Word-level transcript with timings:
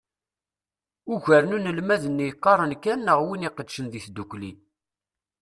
Ugar 1.13 1.43
n 1.45 1.55
unelmad-nni 1.55 2.25
yeqqaren 2.27 2.73
kan 2.83 2.99
neɣ 3.05 3.19
win 3.27 3.47
iqeddcen 3.49 3.85
deg 3.89 4.03
tddukli. 4.05 4.51